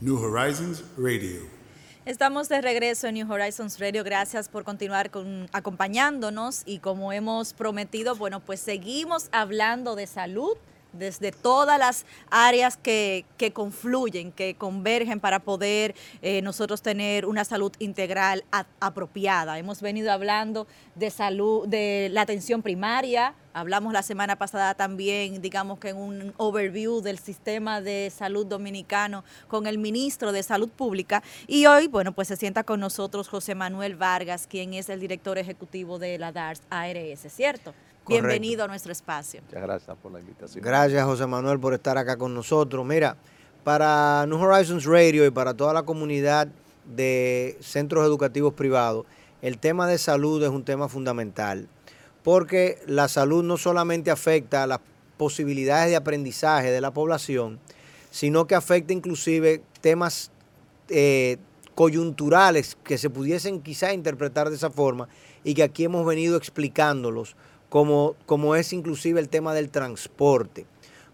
[0.00, 1.40] New Horizons Radio.
[2.04, 4.04] Estamos de regreso en New Horizons Radio.
[4.04, 10.56] Gracias por continuar con, acompañándonos y como hemos prometido, bueno, pues seguimos hablando de salud
[10.92, 17.72] desde todas las áreas que, confluyen, que convergen para poder eh, nosotros tener una salud
[17.80, 18.44] integral
[18.80, 19.58] apropiada.
[19.58, 25.78] Hemos venido hablando de salud, de la atención primaria, hablamos la semana pasada también, digamos
[25.78, 31.22] que en un overview del sistema de salud dominicano con el ministro de Salud Pública
[31.46, 35.38] y hoy, bueno, pues se sienta con nosotros José Manuel Vargas, quien es el director
[35.38, 37.74] ejecutivo de la DARS ARS, ¿cierto?
[38.06, 39.42] Bienvenido a nuestro espacio.
[39.44, 40.64] Muchas gracias por la invitación.
[40.64, 42.86] Gracias, José Manuel, por estar acá con nosotros.
[42.86, 43.16] Mira,
[43.64, 46.48] para New Horizons Radio y para toda la comunidad
[46.86, 49.04] de centros educativos privados,
[49.42, 51.68] el tema de salud es un tema fundamental,
[52.28, 54.80] porque la salud no solamente afecta a las
[55.16, 57.58] posibilidades de aprendizaje de la población,
[58.10, 60.30] sino que afecta inclusive temas
[60.90, 61.38] eh,
[61.74, 65.08] coyunturales que se pudiesen quizá interpretar de esa forma
[65.42, 67.34] y que aquí hemos venido explicándolos
[67.70, 70.66] como, como es inclusive el tema del transporte.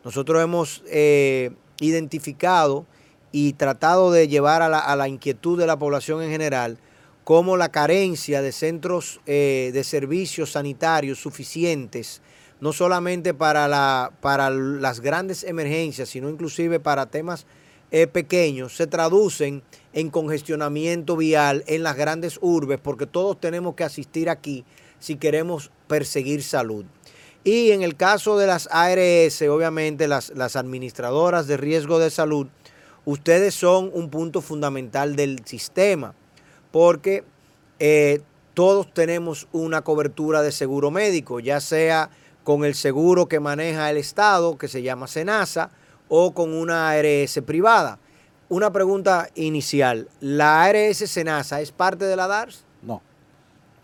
[0.05, 2.87] Nosotros hemos eh, identificado
[3.31, 6.77] y tratado de llevar a la, inquietud de la población en general
[7.25, 12.21] como la carencia de centros eh, de servicios sanitarios suficientes,
[12.61, 17.47] no solamente para, la, para las grandes emergencias, sino inclusive para temas
[17.91, 19.63] eh, pequeños, se traducen
[19.95, 24.65] en congestionamiento vial en las grandes urbes, porque todos tenemos que asistir aquí
[24.99, 26.85] si queremos perseguir salud.
[27.43, 32.49] Y en el caso de las ARS, obviamente las, las administradoras de riesgo de salud,
[33.05, 36.15] ustedes son un punto fundamental del sistema,
[36.75, 37.23] porque
[37.79, 38.21] eh,
[38.53, 42.11] todos tenemos una cobertura de seguro médico, ya sea
[42.43, 45.71] con el seguro que maneja el Estado, que se llama SENASA,
[46.09, 48.01] o con una ARS privada.
[48.49, 52.65] Una pregunta inicial, ¿la ARS SENASA es parte de la DARS?
[52.83, 53.01] No.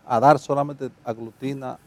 [0.05, 1.78] ADAR solamente aglutina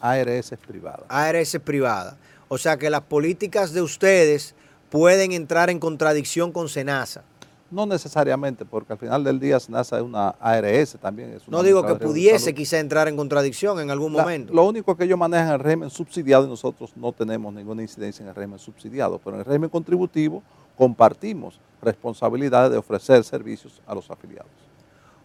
[0.00, 1.06] ARS privada.
[1.08, 2.16] ARS privada.
[2.46, 4.54] O sea que las políticas de ustedes
[4.90, 7.24] pueden entrar en contradicción con SENASA.
[7.70, 11.38] No necesariamente, porque al final del día SENASA es una ARS también.
[11.46, 14.52] no digo que pudiese quizá entrar en contradicción en algún momento.
[14.52, 18.22] Lo único que ellos manejan es el régimen subsidiado y nosotros no tenemos ninguna incidencia
[18.24, 20.42] en el régimen subsidiado, pero en el régimen contributivo
[20.76, 24.50] compartimos responsabilidades de ofrecer servicios a los afiliados.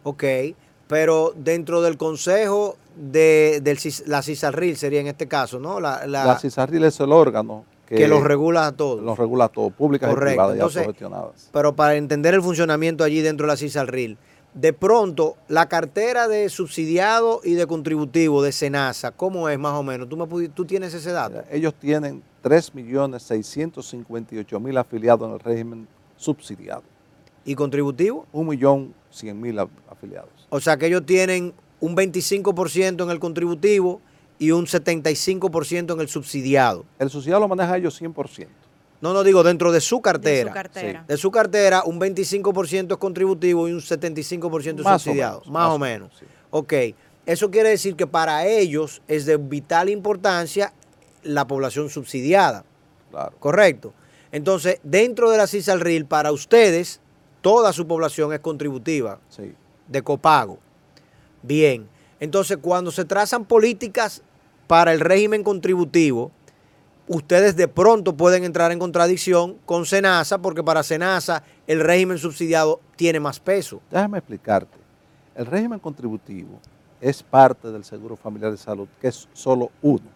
[0.03, 0.23] Ok,
[0.87, 3.61] pero dentro del consejo de,
[4.05, 5.79] la CISARRIL sería en este caso, ¿no?
[5.79, 9.03] La, la, CISARRIL es el órgano que, los regula a todos.
[9.03, 11.49] Los regula a todos, públicas y privadas y autogestionadas.
[11.51, 14.17] Pero para entender el funcionamiento allí dentro de la CISARRIL,
[14.55, 19.83] de pronto, la cartera de subsidiado y de contributivo de SENASA, ¿cómo es más o
[19.83, 20.07] menos?
[20.07, 21.43] ¿Tú, me, tú tienes ese dato?
[21.51, 26.83] Ellos tienen 3.658.000 afiliados en el régimen subsidiado.
[27.43, 28.27] ¿Y contributivo?
[28.33, 30.29] 1.100.000 afiliados.
[30.49, 33.99] O sea que ellos tienen un 25% en el contributivo
[34.39, 36.85] y un 75% en el subsidiado.
[36.99, 38.47] El subsidiado lo maneja ellos 100%.
[39.01, 40.45] No, no digo dentro de su cartera.
[40.45, 41.05] De su cartera.
[41.07, 45.43] De su cartera, un 25% es contributivo y un 75% es subsidiado.
[45.47, 46.11] más, o menos.
[46.49, 46.73] Ok.
[47.25, 50.73] Eso quiere decir que para ellos es de vital importancia
[51.23, 52.63] la población subsidiada.
[53.11, 53.33] Claro.
[53.39, 53.93] Correcto.
[54.31, 56.99] Entonces, dentro de la CISALRIL, para ustedes,
[57.41, 59.19] toda su población es contributiva.
[59.29, 59.55] Sí
[59.87, 60.59] de copago.
[61.41, 61.87] Bien,
[62.25, 64.21] entonces cuando se trazan políticas
[64.67, 66.31] para el régimen contributivo,
[67.07, 72.81] ustedes de pronto pueden entrar en contradicción con SENASA porque para SENASA el régimen subsidiado
[72.95, 73.81] tiene más peso.
[73.89, 74.77] Déjame explicarte.
[75.35, 76.59] El régimen contributivo
[76.99, 80.15] es parte del Seguro Familiar de Salud, que es solo uno.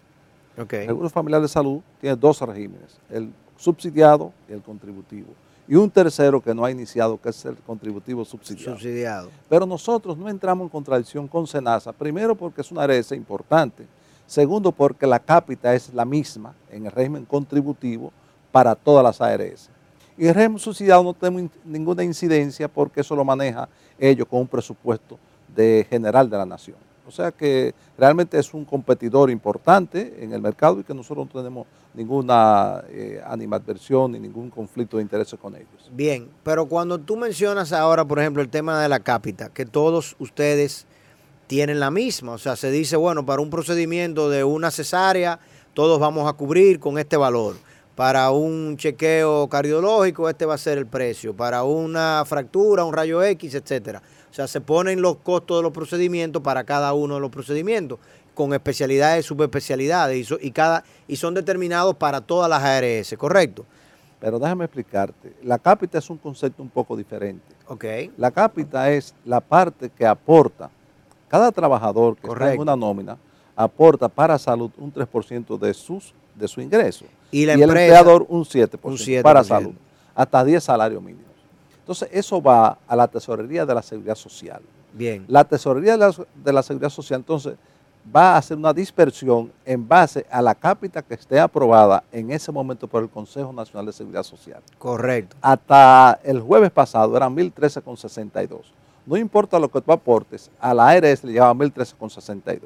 [0.57, 5.27] El Seguro Familiar de Salud tiene dos regímenes, el subsidiado y el contributivo
[5.69, 9.29] y un tercero que no ha iniciado, que es el contributivo subsidiado.
[9.47, 13.85] Pero nosotros no entramos en contradicción con SENASA, primero porque es una ARS importante,
[14.25, 18.11] segundo porque la cápita es la misma en el régimen contributivo
[18.51, 19.69] para todas las ARS.
[20.17, 23.69] Y el régimen subsidiado no tenemos ninguna incidencia porque eso lo maneja
[23.99, 25.19] ellos con un presupuesto
[25.55, 26.88] de general de la nación.
[27.09, 31.41] O sea que realmente es un competidor importante en el mercado y que nosotros no
[31.41, 31.65] tenemos
[31.95, 35.89] ninguna eh, animadversión ni ningún conflicto de intereses con ellos.
[35.91, 40.15] Bien, pero cuando tú mencionas ahora, por ejemplo, el tema de la cápita, que todos
[40.19, 40.85] ustedes
[41.47, 45.39] tienen la misma, o sea, se dice, bueno, para un procedimiento de una cesárea,
[45.73, 47.55] todos vamos a cubrir con este valor.
[47.95, 51.35] Para un chequeo cardiológico, este va a ser el precio.
[51.35, 54.01] Para una fractura, un rayo X, etcétera.
[54.29, 57.99] O sea, se ponen los costos de los procedimientos para cada uno de los procedimientos,
[58.33, 63.65] con especialidades, subespecialidades, y, cada, y son determinados para todas las ARS, ¿correcto?
[64.19, 67.55] Pero déjame explicarte, la cápita es un concepto un poco diferente.
[67.67, 67.85] Ok.
[68.17, 70.69] La cápita es la parte que aporta,
[71.27, 73.17] cada trabajador que está en una nómina,
[73.55, 77.05] aporta para salud un 3% de, sus, de su ingreso.
[77.31, 79.73] Y, la el empleador un 7%, para salud,
[80.15, 81.28] hasta 10 salarios mínimos.
[81.89, 84.61] Entonces, eso va a la tesorería de la seguridad social.
[84.93, 85.25] Bien.
[85.27, 87.55] La tesorería de la, seguridad social, entonces,
[88.15, 92.51] va a hacer una dispersión en base a la cápita que esté aprobada en ese
[92.51, 94.61] momento por el Consejo Nacional de Seguridad Social.
[94.77, 95.35] Correcto.
[95.41, 98.65] Hasta el jueves pasado eran 1.013,62.
[99.07, 102.59] No importa lo que tú aportes, a la ARS le llevaba 1.013,62.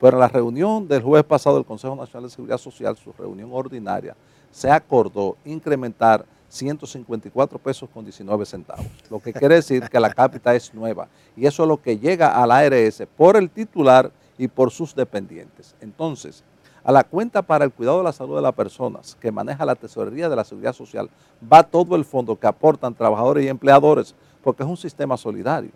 [0.00, 3.50] Pero en la reunión del jueves pasado del Consejo Nacional de Seguridad Social, su reunión
[3.52, 4.14] ordinaria,
[4.52, 10.54] se acordó incrementar 154 pesos con 19 centavos, lo que quiere decir que la cápita
[10.54, 14.48] es nueva y eso es lo que llega a la ARS por el titular y
[14.48, 15.74] por sus dependientes.
[15.80, 16.44] Entonces,
[16.84, 19.74] a la cuenta para el cuidado de la salud de las personas que maneja la
[19.74, 21.08] tesorería de la seguridad social
[21.50, 25.70] va todo el fondo que aportan trabajadores y empleadores porque es un sistema solidario.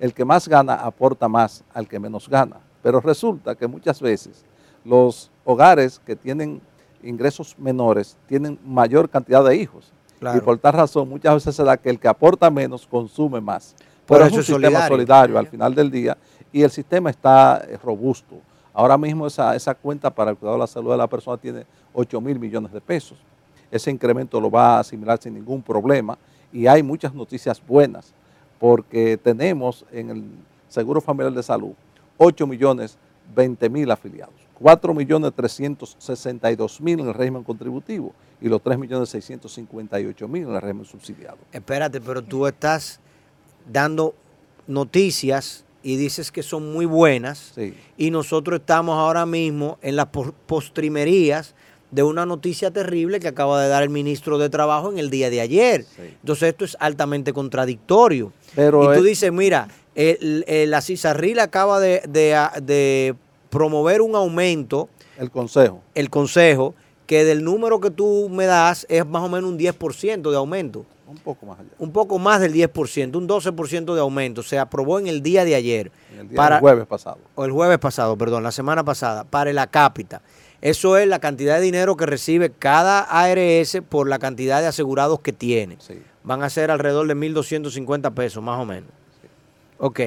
[0.00, 4.46] El que más gana aporta más al que menos gana, pero resulta que muchas veces
[4.82, 6.62] los hogares que tienen
[7.02, 9.92] ingresos menores tienen mayor cantidad de hijos
[10.36, 13.74] y por tal razón, muchas veces se da que el que aporta menos consume más.
[14.06, 15.38] Pero es un sistema solidario.
[15.38, 16.16] al final del día
[16.52, 18.36] y el sistema está eh, robusto.
[18.74, 21.64] Ahora mismo esa, esa cuenta para el cuidado de la salud de la persona tiene
[21.92, 23.18] 8 mil millones de pesos.
[23.70, 26.18] Ese incremento lo va a asimilar sin ningún problema
[26.52, 28.12] y hay muchas noticias buenas
[28.58, 30.24] porque tenemos en el
[30.68, 31.72] Seguro Familiar de Salud
[32.18, 32.96] 8 millones
[33.34, 34.41] 20 mil afiliados.
[34.62, 41.38] 4.362.000 en el régimen contributivo y los 3.658.000 en el régimen subsidiado.
[41.52, 43.00] Espérate, pero tú estás
[43.70, 44.14] dando
[44.66, 47.54] noticias y dices que son muy buenas
[47.96, 50.06] y nosotros estamos ahora mismo en las
[50.46, 51.54] postrimerías
[51.90, 55.28] de una noticia terrible que acaba de dar el ministro de Trabajo en el día
[55.28, 55.84] de ayer.
[55.98, 58.32] Entonces esto es altamente contradictorio.
[58.54, 63.14] Pero y tú dices, mira, la CISARRIL acaba de, de
[63.52, 64.88] promover un aumento.
[65.18, 65.82] El consejo.
[65.94, 66.74] El consejo,
[67.06, 70.86] que del número que tú me das es más o menos un 10% de aumento.
[71.06, 71.68] Un poco más allá.
[71.78, 74.42] Un poco más del 10%, un 12% de aumento.
[74.42, 75.92] Se aprobó en el día de ayer.
[76.18, 77.18] el para, jueves pasado.
[77.34, 80.22] O el jueves pasado, perdón, la semana pasada, para la cápita.
[80.62, 85.20] Eso es la cantidad de dinero que recibe cada ARS por la cantidad de asegurados
[85.20, 85.76] que tiene.
[86.24, 88.88] Van a ser alrededor de 1.250 pesos, más o menos.
[89.76, 90.00] Ok,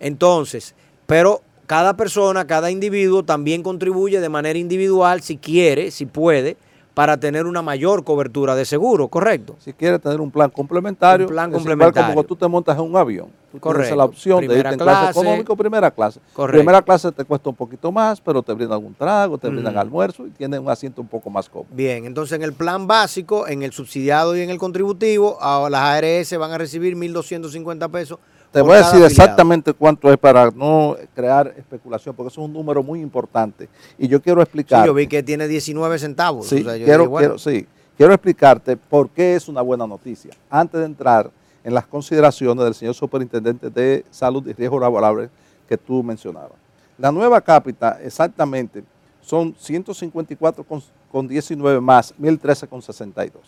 [0.00, 0.74] entonces,
[1.06, 6.56] pero cada persona, cada individuo también contribuye de manera individual, si quiere, si puede,
[6.94, 9.54] para tener una mayor cobertura de seguro, ¿correcto?
[9.60, 12.12] Si quiere tener un plan complementario, un plan complementario.
[12.12, 13.28] como tú te montas en un avión.
[13.52, 13.94] Tú Correcto.
[13.94, 16.18] la opción de irte en clase, económico, primera clase.
[16.32, 16.58] Correcto.
[16.58, 20.26] Primera clase te cuesta un poquito más, pero te brindan algún trago, te brindan almuerzo
[20.26, 21.68] y tienes un asiento un poco más cómodo.
[21.72, 25.38] Bien, entonces en el plan básico, en el subsidiado y en el contributivo,
[25.70, 28.18] las ARS van a recibir 1.250 pesos
[28.52, 32.52] te voy a decir exactamente cuánto es para no crear especulación, porque eso es un
[32.52, 33.68] número muy importante.
[33.98, 34.82] Y yo quiero explicar.
[34.82, 36.46] Sí, yo vi que tiene 19 centavos.
[36.46, 37.66] Sí, quiero, sí,
[37.96, 40.32] quiero explicarte por qué es una buena noticia.
[40.48, 41.30] Antes de entrar
[41.62, 45.30] en las consideraciones del señor superintendente de salud y riesgo laborable
[45.68, 46.58] que tú mencionabas.
[46.98, 48.82] La nueva cápita exactamente
[49.22, 50.64] son 154
[51.10, 53.42] con, 19 más 1013 con 62.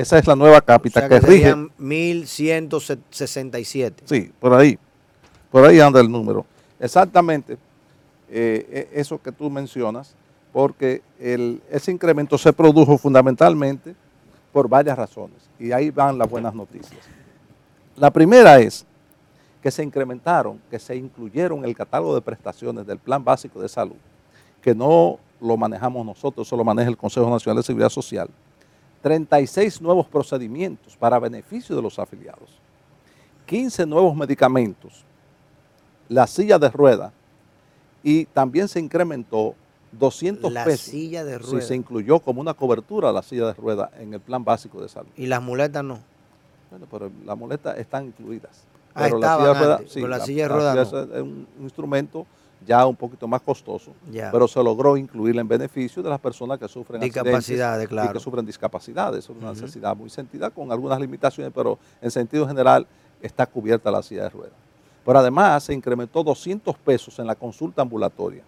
[0.00, 1.54] Esa es la nueva cápita que, rige.
[1.76, 4.04] 1167.
[4.06, 4.78] Sí, por ahí.
[5.50, 6.46] Por ahí anda el número.
[6.78, 7.58] Exactamente
[8.30, 10.14] eh, e, eso que tú mencionas,
[10.52, 11.02] porque
[11.70, 13.94] ese incremento se produjo fundamentalmente
[14.52, 15.36] por varias razones.
[15.58, 17.00] Y ahí van las buenas noticias.
[17.96, 18.86] La primera es
[19.62, 23.68] que se incrementaron, que se incluyeron en el catálogo de prestaciones del Plan Básico de
[23.68, 23.96] Salud,
[24.62, 28.30] que no lo manejamos nosotros, eso lo maneja el Consejo Nacional de Seguridad Social,
[29.02, 32.50] 36 nuevos procedimientos para beneficio de los afiliados,
[33.46, 35.04] 15 nuevos medicamentos,
[36.08, 37.12] la silla de rueda
[38.02, 39.54] y también se incrementó
[39.92, 40.80] 200 la pesos.
[40.86, 41.60] silla de rueda.
[41.60, 44.88] Sí, se incluyó como una cobertura la silla de rueda en el plan básico de
[44.88, 45.10] salud.
[45.16, 45.98] ¿Y las muletas no?
[46.70, 48.64] Bueno, pero las muletas están incluidas.
[48.94, 52.26] Ah, pero la silla de rueda, sí, la, silla de rueda es un instrumento
[52.66, 56.68] ya un poquito más costoso, pero se logró incluirla en beneficio de las personas que
[56.68, 58.10] sufren discapacidades, claro.
[58.10, 59.24] y que sufren discapacidades.
[59.24, 62.86] Es una necesidad muy sentida con algunas limitaciones, pero en sentido general
[63.22, 64.56] está cubierta la silla de ruedas.
[65.04, 68.42] Pero además se incrementó 200 pesos en la consulta ambulatoria,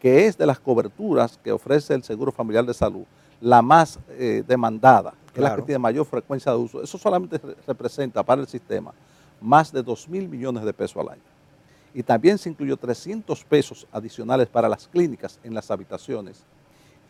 [0.00, 3.04] que es de las coberturas que ofrece el Seguro Familiar de Salud,
[3.40, 6.82] la más eh, demandada, que es la que tiene mayor frecuencia de uso.
[6.82, 8.94] Eso solamente representa para el sistema
[9.40, 11.33] más de 2 mil millones de pesos al año.
[11.94, 16.44] Y también se incluyó 300 pesos adicionales para las clínicas en las habitaciones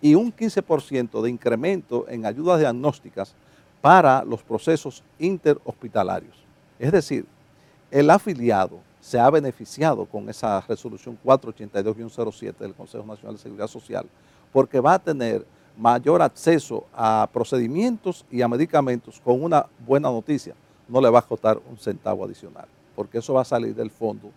[0.01, 3.35] y un 15% de incremento en ayudas diagnósticas
[3.81, 6.37] para los procesos interhospitalarios.
[6.79, 7.25] Es decir,
[7.91, 14.07] el afiliado se ha beneficiado con esa resolución 482-07 del Consejo Nacional de Seguridad Social
[14.53, 20.55] porque va a tener mayor acceso a procedimientos y a medicamentos con una buena noticia.
[20.89, 24.31] No le va a costar un centavo adicional, porque eso va a salir del fondo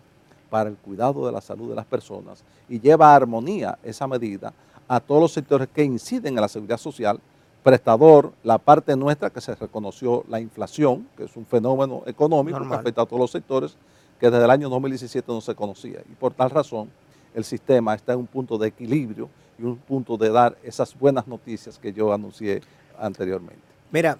[0.50, 4.52] para el cuidado de la salud de las personas y lleva armonía esa medida
[4.86, 7.20] a todos los sectores que inciden en la seguridad social,
[7.62, 12.74] prestador, la parte nuestra que se reconoció la inflación, que es un fenómeno económico que
[12.74, 13.76] afecta a todos los sectores,
[14.18, 16.00] que desde el año 2017 no se conocía.
[16.10, 16.90] Y por tal razón,
[17.34, 19.28] el sistema está en un punto de equilibrio
[19.58, 22.62] y un punto de dar esas buenas noticias que yo anuncié
[22.98, 23.60] anteriormente.
[23.90, 24.18] Mira,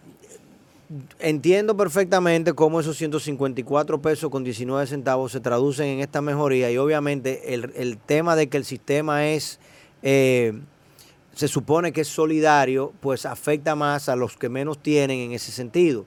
[1.19, 6.79] entiendo perfectamente cómo esos 154 pesos con 19 centavos se traducen en esta mejoría y
[6.79, 9.61] obviamente el, tema de que el sistema es,
[10.03, 10.59] eh,
[11.35, 15.53] se supone que es solidario, pues afecta más a los que menos tienen en ese
[15.53, 16.07] sentido.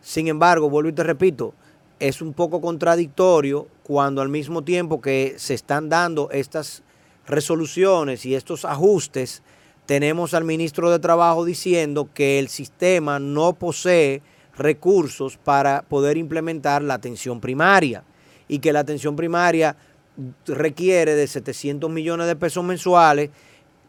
[0.00, 1.54] Sin embargo, vuelvo y te repito,
[1.98, 6.82] es un poco contradictorio cuando al mismo tiempo que se están dando estas
[7.26, 9.42] resoluciones y estos ajustes,
[9.86, 14.22] tenemos al ministro de Trabajo diciendo que el sistema no posee
[14.56, 18.04] recursos para poder implementar la atención primaria
[18.48, 19.76] y que la atención primaria
[20.46, 23.30] requiere de 700 millones de pesos mensuales,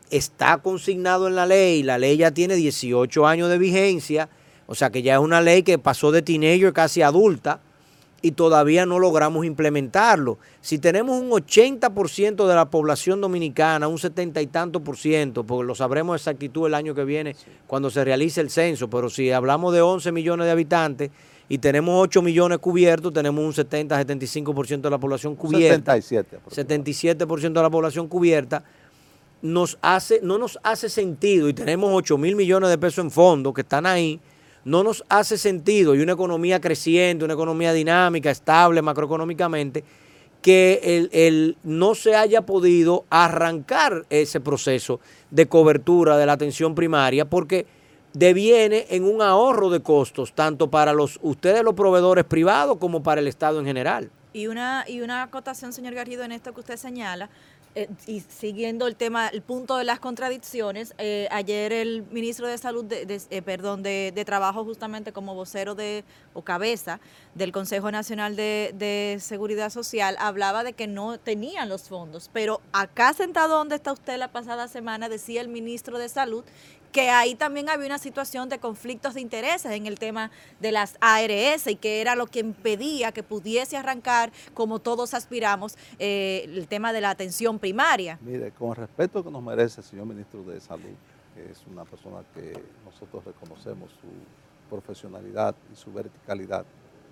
[0.10, 4.30] está consignado en la ley, la ley ya tiene 18 años de vigencia,
[4.68, 7.60] o sea que ya es una ley que pasó de teenager casi adulta,
[8.26, 10.40] y todavía no logramos implementarlo.
[10.60, 15.68] Si tenemos un 80% de la población dominicana, un 70 y tanto por ciento, porque
[15.68, 17.36] lo sabremos exactitud el año que viene
[17.68, 21.12] cuando se realice el censo, pero si hablamos de 11 millones de habitantes
[21.48, 26.02] y tenemos 8 millones cubiertos, tenemos un 70-75% de la población cubierta.
[26.02, 26.40] 77.
[26.50, 28.64] 77% de la población cubierta.
[29.44, 33.54] Nos hace, no nos hace sentido y tenemos 8 mil millones de pesos en fondo
[33.54, 34.20] que están ahí
[34.66, 39.84] no nos hace sentido y una economía creciente, una economía dinámica, estable macroeconómicamente,
[40.42, 45.00] que el, no se haya podido arrancar ese proceso
[45.32, 47.66] de cobertura de la atención primaria porque
[48.14, 53.22] deviene en un ahorro de costos, tanto para los ustedes los proveedores privados como para
[53.22, 54.10] el Estado en general.
[54.34, 57.30] Y una, y una acotación, señor Garrido, en esto que usted señala,
[57.76, 62.58] eh, y siguiendo el tema, el punto de las contradicciones, eh, ayer el ministro de
[62.58, 67.02] Salud, de, eh, perdón, de, Trabajo, justamente como vocero de o cabeza
[67.36, 72.30] del Consejo Nacional de, de, Seguridad Social, hablaba de que no tenían los fondos.
[72.32, 76.46] Pero acá sentado donde está usted la pasada semana, decía el ministro de Salud
[76.96, 80.96] que ahí también había una situación de conflictos de intereses en el tema de las
[81.02, 86.70] ARS y que era lo que impedía que pudiese arrancar, como todos aspiramos, eh, el
[86.70, 88.18] tema de la atención primaria.
[88.22, 90.96] Mire, con el respeto que nos merece el señor ministro de Salud,
[91.34, 92.54] que es una persona que
[92.86, 96.66] nosotros reconocemos su profesionalidad y su verticalidad,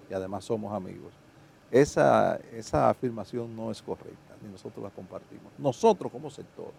[0.09, 1.11] y además somos amigos,
[1.71, 5.51] esa, esa afirmación no es correcta, ni nosotros la compartimos.
[5.57, 6.71] Nosotros como sector,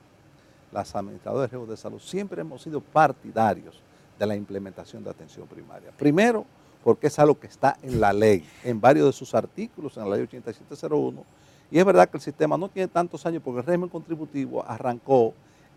[0.73, 3.81] las administradoras de salud, siempre hemos sido partidarios
[4.19, 5.91] de la implementación de atención primaria.
[5.97, 6.45] Primero,
[6.83, 10.17] porque es algo que está en la ley, en varios de sus artículos, en la
[10.17, 11.25] ley 8701,
[11.71, 15.35] y es verdad que el sistema no tiene tantos años porque el régimen contributivo arrancó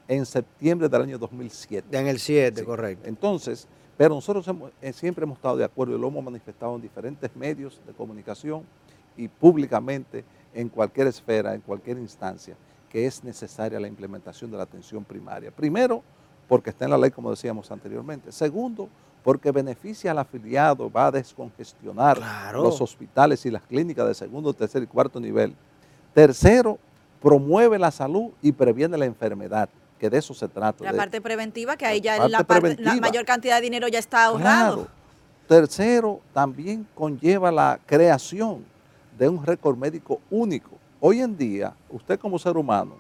[0.08, 1.98] en septiembre del año 2007.
[1.98, 3.08] En el 7, correcto.
[3.08, 3.68] Entonces,
[3.98, 4.46] pero nosotros
[4.82, 8.64] eh, siempre hemos estado de acuerdo y lo hemos manifestado en diferentes medios de comunicación
[9.16, 12.56] y públicamente en cualquier esfera, en cualquier instancia,
[12.90, 15.52] que es necesaria la implementación de la atención primaria.
[15.52, 16.04] Primero,
[16.48, 18.32] porque está en la ley, como decíamos anteriormente.
[18.32, 18.90] Segundo,
[19.24, 22.18] porque beneficia al afiliado, va a descongestionar
[22.54, 25.54] los hospitales y las clínicas de segundo, tercer y cuarto nivel.
[26.14, 26.80] Tercero,
[27.22, 29.68] promueve la salud y previene la enfermedad,
[30.00, 30.84] que de eso se trata.
[30.84, 32.46] La parte preventiva, que ahí ya la,
[33.02, 34.88] mayor cantidad de dinero ya está ahorrado.
[35.48, 38.66] Tercero, también conlleva la creación
[39.18, 42.96] de un récord médico único Hoy en día, usted como ser humano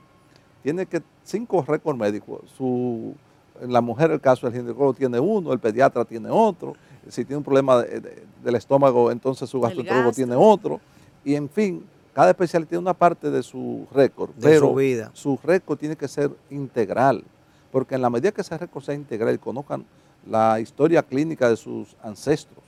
[0.62, 2.42] tiene que cinco récords médicos.
[2.58, 3.16] Su,
[3.62, 6.75] la mujer, el caso del ginecólogo tiene uno, el pediatra tiene otro.
[7.08, 10.80] Si tiene un problema del estómago, entonces su gastroenterólogo tiene otro.
[11.24, 14.75] Y en fin, cada especialista tiene una parte de su récord, pero
[15.13, 17.24] su, récord tiene que ser integral,
[17.72, 19.86] porque en la medida que ese récord sea integral y conozcan
[20.25, 22.63] la historia clínica de sus ancestros,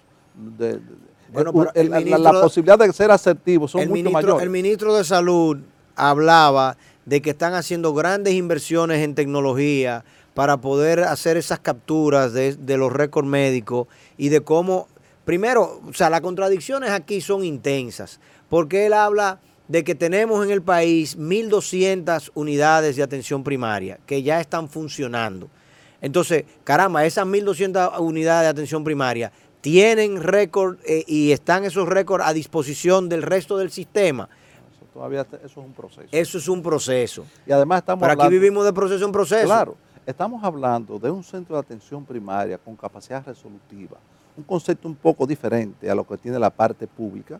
[1.33, 4.43] la, posibilidad de ser asertivos son mucho mayores.
[4.43, 5.57] El ministro de Salud
[5.95, 12.55] hablaba de que están haciendo grandes inversiones en tecnología para poder hacer esas capturas de,
[12.55, 14.87] de los récords médicos y de cómo,
[15.25, 20.51] primero, o sea, las contradicciones aquí son intensas, porque él habla de que tenemos en
[20.51, 25.49] el país 1.200 unidades de atención primaria que ya están funcionando.
[26.01, 32.25] Entonces, caramba, esas 1.200 unidades de atención primaria tienen récord eh, y están esos récords
[32.25, 34.29] a disposición del resto del sistema.
[34.75, 36.07] Eso todavía eso es un proceso.
[36.11, 37.25] Eso es un proceso.
[37.45, 39.45] Y además estamos Pero aquí vivimos de proceso en proceso.
[39.45, 39.75] Claro,
[40.05, 43.97] estamos hablando de un centro de atención primaria con capacidad resolutiva,
[44.37, 47.39] un concepto un poco diferente a lo que tiene la parte pública,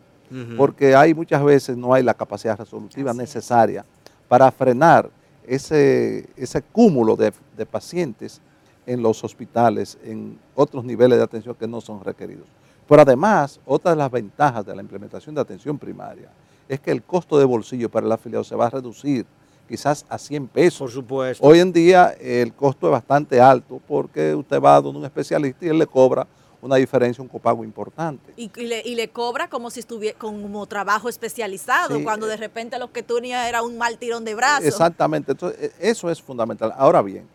[0.56, 3.84] porque hay muchas veces no hay la capacidad resolutiva necesaria
[4.28, 5.10] para frenar
[5.44, 8.40] ese, ese cúmulo de, de pacientes
[8.86, 12.46] en los hospitales, en otros niveles de atención que no son requeridos.
[12.88, 16.30] Pero además, otra de las ventajas de la implementación de atención primaria
[16.68, 19.26] es que el costo de bolsillo para el afiliado se va a reducir
[19.68, 20.80] quizás a 100 pesos.
[20.80, 21.46] Por supuesto.
[21.46, 25.64] Hoy en día el costo es bastante alto porque usted va a donde un especialista
[25.64, 26.26] y él le cobra
[26.62, 28.32] una diferencia, un copago importante.
[28.36, 33.14] Y, le, cobra como si estuviera como trabajo especializado, cuando de repente lo que tú
[33.16, 34.66] tenías era un mal tirón de brazos.
[34.66, 36.74] Exactamente, Entonces, e, eso es fundamental.
[36.76, 37.26] Ahora bien,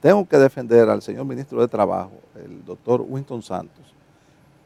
[0.00, 3.84] tengo que defender al señor ministro de Trabajo, el doctor Winston Santos,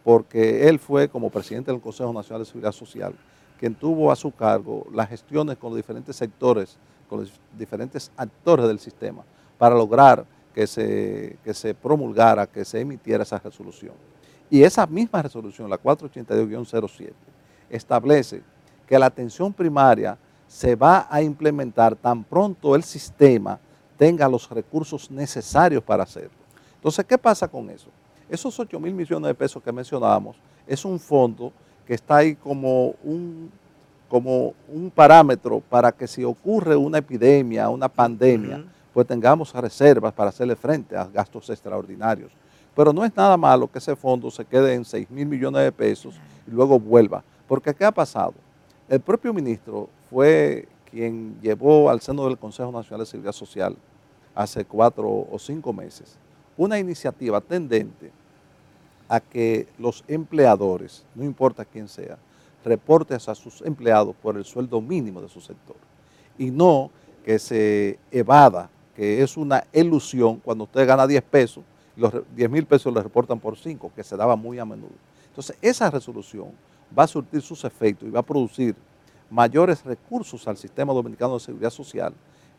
[0.05, 3.15] porque él fue como presidente del Consejo Nacional de Seguridad Social
[3.62, 6.77] quien tuvo a su cargo las gestiones con los diferentes sectores,
[7.09, 9.23] con los diferentes actores del sistema,
[9.57, 13.95] para lograr que se, que se promulgara, que se emitiera esa resolución.
[14.51, 17.12] Y esa misma resolución, la 482-07,
[17.71, 18.43] establece
[18.85, 23.61] que la atención primaria se va a implementar tan pronto el sistema
[24.02, 26.32] tenga los recursos necesarios para hacerlo.
[26.75, 27.87] Entonces, ¿qué pasa con eso?
[28.28, 30.35] Esos 8 mil millones de pesos que mencionábamos
[30.66, 31.52] es un fondo
[31.87, 33.49] que está ahí como un,
[34.08, 40.30] como un parámetro para que si ocurre una epidemia, una pandemia, pues tengamos reservas para
[40.30, 42.32] hacerle frente a gastos extraordinarios.
[42.75, 45.71] Pero no es nada malo que ese fondo se quede en 6 mil millones de
[45.71, 47.23] pesos y luego vuelva.
[47.47, 48.34] Porque ¿qué ha pasado?
[48.88, 53.76] El propio ministro fue quien llevó al seno del Consejo Nacional de Seguridad Social
[54.34, 56.16] hace cuatro o cinco meses,
[56.56, 58.10] una iniciativa tendente
[59.08, 62.18] a que los empleadores, no importa quién sea,
[62.64, 65.76] reporten a sus empleados por el sueldo mínimo de su sector
[66.38, 66.90] y no
[67.25, 71.64] que se evada, que es una ilusión cuando usted gana 10 pesos,
[71.97, 74.95] los 10 mil pesos le reportan por 5, que se daba muy a menudo.
[75.28, 76.49] Entonces, esa resolución
[76.97, 78.75] va a surtir sus efectos y va a producir
[79.30, 82.12] mayores recursos al sistema dominicano de seguridad social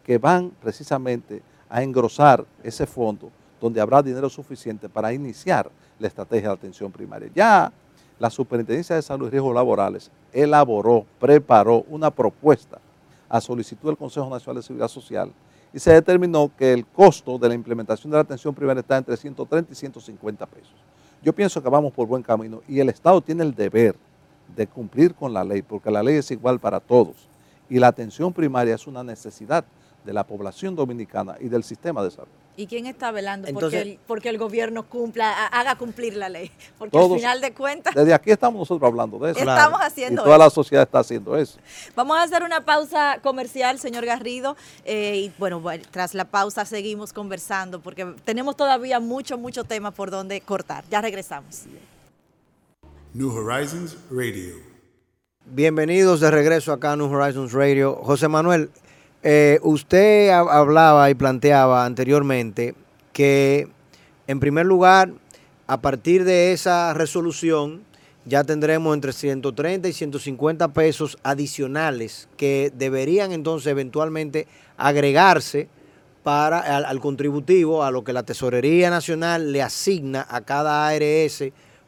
[0.04, 1.42] que van precisamente
[1.74, 7.32] a engrosar ese fondo donde habrá dinero suficiente para iniciar la estrategia de atención primaria.
[7.34, 7.74] Ya
[8.20, 12.78] la Superintendencia de Salud y Riesgos Laborales elaboró, preparó una propuesta
[13.28, 15.34] a solicitud del Consejo Nacional de Seguridad Social
[15.74, 19.18] y se determinó que el costo de la implementación de la atención primaria está entre
[19.18, 20.76] 130 y 150 pesos.
[21.24, 23.96] Yo pienso que vamos por buen camino y el Estado tiene el deber
[24.56, 27.16] de cumplir con la ley, porque la ley es igual para todos
[27.68, 29.66] y la atención primaria es una necesidad
[30.04, 32.30] de la población dominicana y del sistema de salud.
[32.56, 36.52] ¿Y quién está velando porque, el, gobierno cumpla, haga cumplir la ley?
[36.78, 37.96] Porque al final de cuentas...
[37.96, 39.40] Desde aquí estamos nosotros hablando de eso.
[39.40, 41.58] Estamos haciendo y toda la sociedad está haciendo eso.
[41.96, 44.56] Vamos a hacer una pausa comercial, señor Garrido.
[44.86, 50.12] Eh, y bueno, tras la pausa seguimos conversando porque tenemos todavía mucho, mucho tema por
[50.12, 50.84] donde cortar.
[50.92, 51.64] Ya regresamos.
[53.14, 54.74] New Horizons Radio.
[55.46, 57.96] Bienvenidos de regreso acá a New Horizons Radio.
[57.96, 58.70] José Manuel,
[59.24, 62.76] eh, usted hablaba y planteaba anteriormente
[63.14, 63.70] que,
[64.28, 65.14] en primer lugar,
[65.66, 67.84] a partir de esa resolución,
[68.26, 74.46] ya tendremos entre 130 y 150 pesos adicionales que deberían entonces eventualmente
[74.78, 75.70] agregarse
[76.24, 81.46] para al, contributivo, a lo que la Tesorería Nacional le asigna a cada ARS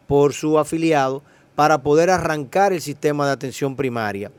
[0.07, 1.21] por su afiliado
[1.55, 4.31] para poder arrancar el sistema de atención primaria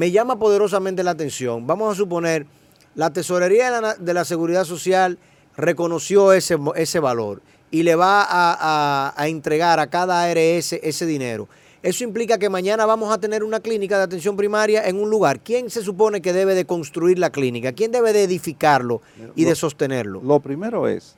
[0.00, 1.66] me llama poderosamente la atención.
[1.66, 2.46] Vamos a suponer,
[2.94, 5.18] la Tesorería de la, Seguridad Social
[5.58, 11.48] reconoció ese, ese valor y le va a, entregar a cada ARS ese dinero.
[11.82, 15.40] Eso implica que mañana vamos a tener una clínica de atención primaria en un lugar.
[15.40, 17.74] ¿Quién se supone que debe de construir la clínica?
[17.74, 19.02] ¿Quién debe de edificarlo
[19.36, 20.22] y de sostenerlo?
[20.22, 21.14] Lo primero es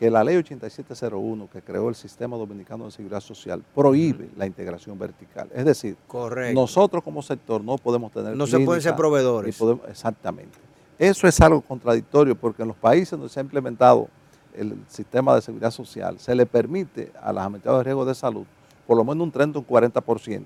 [0.00, 4.98] que la ley 8701 que creó el Sistema Dominicano de Seguridad Social prohíbe la integración
[4.98, 5.50] vertical.
[5.54, 5.94] Es decir,
[6.54, 8.34] nosotros como sector no podemos tener...
[8.34, 9.60] No se pueden ser proveedores.
[9.90, 10.58] exactamente.
[10.98, 14.08] Eso es algo contradictorio porque en los países donde se ha implementado
[14.56, 18.46] el sistema de seguridad social, se le permite a las administradoras de riesgo de salud
[18.86, 20.44] por lo menos un 30 o un 40%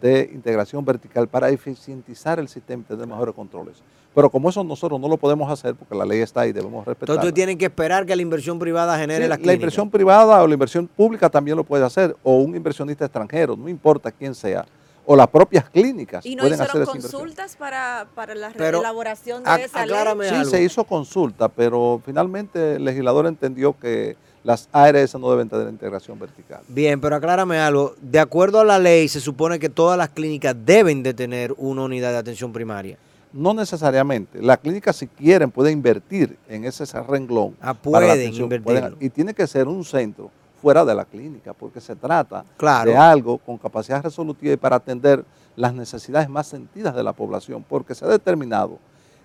[0.00, 3.76] de integración vertical para eficientizar el sistema y tener mejores controles.
[4.18, 7.14] Pero como eso nosotros no lo podemos hacer porque la ley está ahí, debemos respetarla.
[7.20, 10.54] Entonces tienen que esperar que la inversión privada genere la La inversión privada o la
[10.54, 14.66] inversión pública también lo puede hacer, o un inversionista extranjero, no importa quién sea,
[15.06, 16.26] o las propias clínicas.
[16.26, 20.28] ¿Y no hicieron consultas para, la elaboración de esa ley?
[20.30, 25.68] Sí, se hizo consulta, pero finalmente el legislador entendió que las ARS no deben tener
[25.68, 26.62] integración vertical.
[26.66, 27.94] Bien, pero aclárame algo.
[28.00, 31.84] De acuerdo a la ley, se supone que todas las clínicas deben de tener una
[31.84, 32.98] unidad de atención primaria.
[33.32, 34.40] No necesariamente.
[34.42, 37.56] Las clínicas, si quieren, pueden invertir en ese renglón.
[37.60, 38.96] Ah, pueden invertir.
[39.00, 42.44] y tiene que ser un centro fuera de la clínica, porque se trata
[42.84, 45.24] de algo con capacidad resolutiva y para atender
[45.56, 48.78] las necesidades más sentidas de la población, porque se ha determinado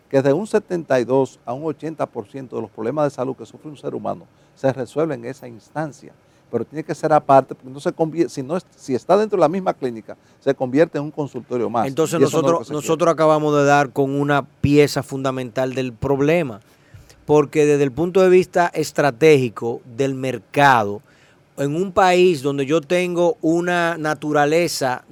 [0.10, 3.78] que de un 72 a un 80% de los problemas de salud que sufre un
[3.78, 6.13] ser humano se resuelven en esa instancia.
[6.54, 9.50] Pero tiene que ser aparte, porque no se si, no, si está dentro de la
[9.50, 11.88] misma clínica, se convierte en un consultorio más.
[11.88, 16.60] Entonces nosotros, nosotros acabamos de dar con una pieza fundamental del problema,
[17.26, 21.02] porque desde el punto de vista estratégico del mercado,
[21.58, 25.06] en un país donde yo tengo una naturaleza,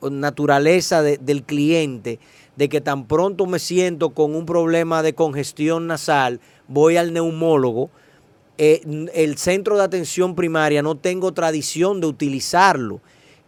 [0.00, 2.18] naturaleza del cliente,
[2.56, 7.90] de que tan pronto me siento con un problema de congestión nasal, voy al neumólogo,
[8.58, 8.82] eh,
[9.14, 13.00] el centro de atención primaria no tengo tradición de utilizarlo.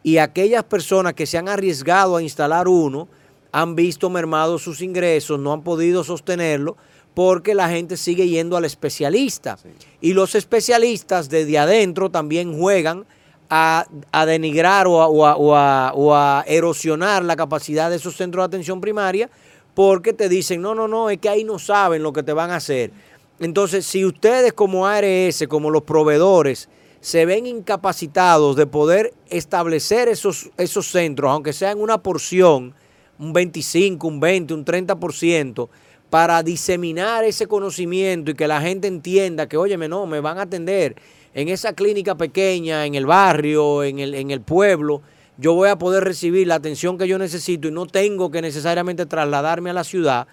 [0.02, 3.08] Y aquellas personas que se han arriesgado a instalar uno
[3.52, 6.76] han visto mermados sus ingresos, no han podido sostenerlo
[7.14, 9.58] porque la gente sigue yendo al especialista.
[10.00, 13.04] Y los especialistas desde adentro también juegan
[13.50, 13.86] a,
[14.26, 19.28] denigrar o a, erosionar la capacidad de esos centros de atención primaria
[19.74, 22.50] porque te dicen, no, no, no, es que ahí no saben lo que te van
[22.50, 22.92] a hacer.
[23.40, 26.68] Entonces, si ustedes como ARS, como los proveedores,
[27.00, 32.74] se ven incapacitados de poder establecer esos, esos centros, aunque sea en una porción,
[33.18, 35.68] un 25, un 20, un 30%,
[36.10, 40.42] para diseminar ese conocimiento y que la gente entienda que, óyeme, no, me van a
[40.42, 40.96] atender
[41.32, 45.02] en esa clínica pequeña, en el barrio, en el, en el pueblo,
[45.38, 49.06] yo voy a poder recibir la atención que yo necesito y no tengo que necesariamente
[49.06, 50.26] trasladarme a la ciudad,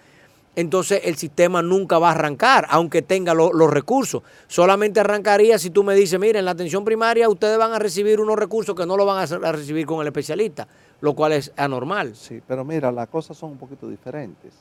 [0.58, 4.24] entonces el sistema nunca va a arrancar, aunque tenga los recursos.
[4.48, 8.20] Solamente arrancaría si tú me dices, miren, en la atención primaria ustedes van a recibir
[8.20, 10.67] unos recursos que no lo van a recibir con el especialista,
[11.00, 12.15] lo cual es anormal.
[12.15, 14.52] Sí, pero mira, las cosas son un poquito diferentes,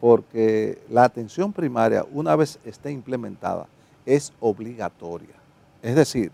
[0.00, 3.66] porque la atención primaria, una vez esté implementada,
[4.06, 5.34] es obligatoria.
[5.82, 6.32] Es decir,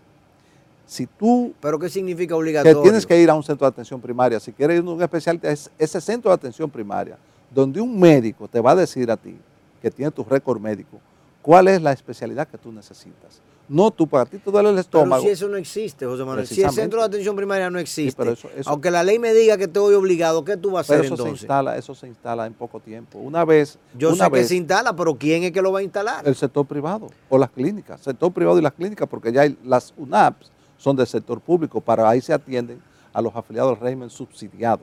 [0.87, 1.53] si tú...
[1.59, 2.77] ¿Pero qué significa obligatorio?
[2.77, 4.39] Que tienes que ir a un centro de atención primaria.
[4.39, 7.17] Si quieres ir a un especialista, es ese centro de atención primaria,
[7.53, 9.35] donde un médico te va a decir a ti,
[9.81, 10.99] que tiene tu récord médico,
[11.41, 13.41] cuál es la especialidad que tú necesitas.
[13.67, 15.21] No tú, para ti te duele el estómago.
[15.21, 16.45] Pero si eso no existe, José Manuel.
[16.45, 18.21] Si el centro de atención primaria no existe,
[18.65, 21.39] aunque la ley me diga que estoy obligado, ¿qué tú vas a hacer eso entonces?
[21.39, 23.19] Se instala, eso se instala en poco tiempo.
[23.19, 23.77] Una vez...
[23.97, 26.27] Yo sé que se instala, pero ¿quién es que lo va a instalar?
[26.27, 28.01] El sector privado o las clínicas.
[28.01, 32.09] Sector privado y las clínicas, porque ya hay, las UNAPs son del sector público, para
[32.09, 32.81] ahí se atienden
[33.13, 34.81] a los afiliados al régimen subsidiado.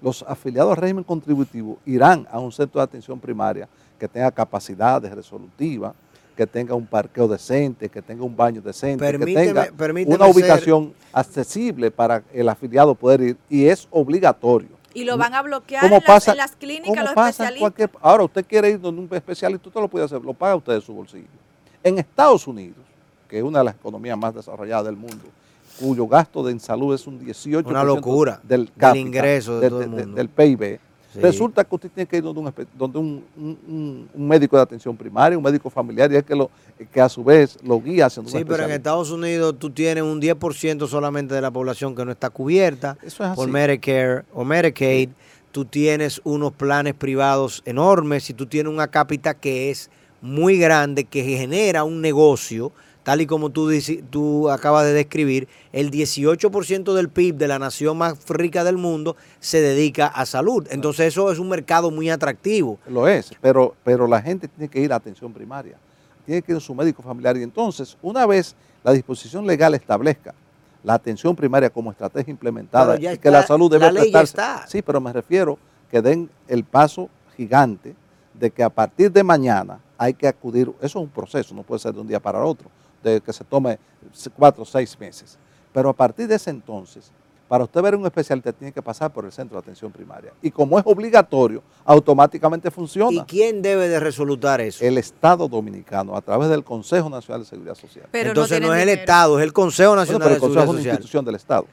[0.00, 5.12] Los afiliados al régimen contributivo irán a un centro de atención primaria que tenga capacidades
[5.12, 5.92] resolutivas,
[6.36, 9.68] que tenga un parqueo decente, que tenga un baño decente, que tenga
[10.06, 14.68] una ubicación accesible para el afiliado poder ir y es obligatorio.
[14.94, 17.90] Y lo van a bloquear en, las, en, las, clínicas los especialistas.
[18.00, 20.80] ahora usted quiere ir donde un especialista, usted lo puede hacer, lo paga usted de
[20.80, 21.26] su bolsillo.
[21.82, 22.84] En Estados Unidos,
[23.28, 25.24] que es una de las economías más desarrolladas del mundo,
[25.78, 30.14] cuyo gasto en salud es un 18% una locura del, ingreso de, todo el mundo.
[30.14, 30.80] del PIB,
[31.14, 36.12] Resulta que usted tiene que ir donde, un, médico de atención primaria, un médico familiar,
[36.12, 36.50] y es que, lo,
[36.92, 40.20] que a su vez lo guía hacia Sí, pero en Estados Unidos tú tienes un
[40.20, 42.96] 10% solamente de la población que no está cubierta
[43.34, 45.10] por Medicare o Medicaid.
[45.50, 51.04] Tú tienes unos planes privados enormes y tú tienes una cápita que es muy grande,
[51.04, 52.70] que genera un negocio
[53.08, 53.70] tal y como tú,
[54.10, 59.16] tú acabas de describir, el 18% del PIB de la nación más rica del mundo
[59.40, 60.66] se dedica a salud.
[60.70, 62.78] Entonces eso es un mercado muy atractivo.
[62.86, 65.78] Lo es, pero, pero la gente tiene que ir a atención primaria,
[66.26, 67.34] tiene que ir a su médico familiar.
[67.38, 70.34] Y entonces, una vez la disposición legal establezca
[70.84, 74.66] la atención primaria como estrategia implementada y que la salud debe la está.
[74.68, 75.58] Sí, pero me refiero
[75.90, 77.96] que den el paso gigante
[78.34, 81.78] de que a partir de mañana hay que acudir, eso es un proceso, no puede
[81.78, 82.68] ser de un día para otro,
[83.02, 83.78] de que se tome
[84.36, 85.38] cuatro o seis meses.
[85.72, 87.12] Pero a partir de ese entonces,
[87.48, 90.32] para usted ver un especialista tiene que pasar por el centro de atención primaria.
[90.42, 93.10] Y como es obligatorio, automáticamente funciona.
[93.10, 94.84] ¿Y quién debe de resolutar eso?
[94.84, 98.06] El Estado Dominicano, a través del Consejo Nacional de Seguridad Social.
[98.10, 100.62] Pero Entonces no, es el Estado, es el Consejo Nacional de Seguridad Social.
[100.62, 101.66] el Consejo es una institución del Estado.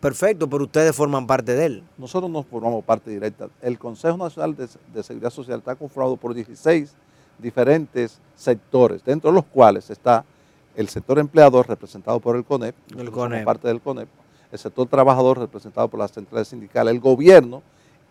[0.00, 1.82] Perfecto, pero ustedes forman parte de él.
[1.98, 3.48] Nosotros no formamos parte directa.
[3.60, 6.94] El Consejo Nacional de, de Seguridad Social está conformado por 16
[7.38, 10.24] diferentes sectores, dentro de los cuales está
[10.78, 13.44] el sector empleador representado por el CONEP, el CONEP.
[13.44, 14.08] parte del CONEP,
[14.52, 17.62] el sector trabajador representado por las centrales sindicales, el gobierno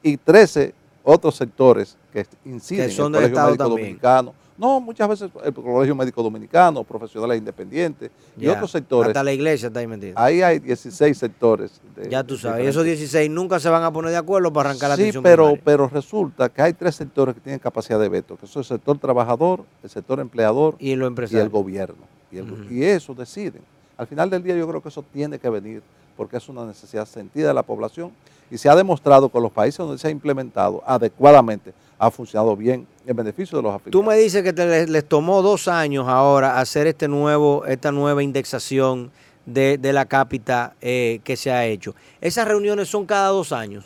[0.03, 4.34] y 13 otros sectores que inciden en el Colegio Médico Dominicano.
[4.58, 9.12] No, muchas veces el Colegio Médico Dominicano, profesionales independientes y otros sectores.
[9.12, 10.13] Hasta la iglesia está ahí metida.
[10.17, 11.80] Ahí hay 16 sectores.
[12.10, 14.95] ya tú sabes, esos 16 nunca se van a poner de acuerdo para arrancar la
[14.95, 18.60] atención pero, pero resulta que hay tres sectores que tienen capacidad de veto, que son
[18.60, 22.16] el sector trabajador, el sector empleador y, el gobierno.
[22.31, 23.61] Y, y eso deciden.
[23.97, 25.81] Al final del día yo creo que eso tiene que venir
[26.15, 28.11] porque es una necesidad sentida de la población
[28.49, 32.87] y se ha demostrado que los países donde se ha implementado adecuadamente ha funcionado bien
[33.05, 33.91] en beneficio de los afiliados.
[33.91, 39.11] Tú me dices que les, tomó dos años ahora hacer este nuevo, esta nueva indexación
[39.45, 41.95] de, la cápita eh, que se ha hecho.
[42.21, 43.85] ¿Esas reuniones son cada dos años?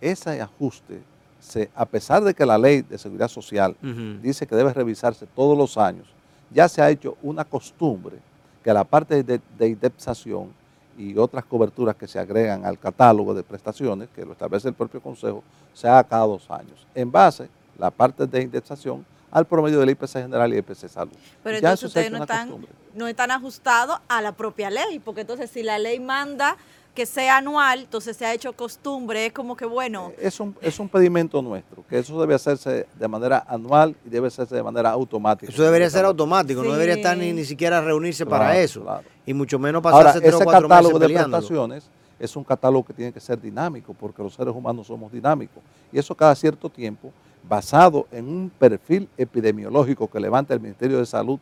[0.00, 1.00] Ese ajuste,
[1.40, 3.76] se, a pesar de que la ley de seguridad social
[4.22, 6.08] dice que debe revisarse todos los años,
[6.52, 8.18] ya se ha hecho una costumbre
[8.62, 10.52] que la parte de, de indexación
[10.96, 15.00] y otras coberturas que se agregan al catálogo de prestaciones, que lo establece el propio
[15.00, 19.90] Consejo, se haga cada dos años, en base, la parte de indexación, al promedio del
[19.90, 21.12] IPC general y IPC salud.
[21.42, 25.62] Pero entonces ustedes no están, no están ajustados a la propia ley, porque entonces si
[25.62, 26.56] la ley manda
[26.94, 30.12] que sea anual, entonces se ha hecho costumbre, es como que bueno.
[30.18, 34.28] Es un, es un pedimento nuestro, que eso debe hacerse de manera anual y debe
[34.28, 35.50] hacerse de manera automática.
[35.50, 38.84] Eso debería ser automático, no debería estar ni, ni siquiera reunirse para eso.
[39.24, 43.12] Y mucho menos pasarse tres o cuatro catálogo de prestaciones es un catálogo que tiene
[43.12, 45.60] que ser dinámico, porque los seres humanos somos dinámicos.
[45.90, 47.10] Y eso cada cierto tiempo,
[47.48, 51.40] basado en un perfil epidemiológico que levanta el Ministerio de Salud,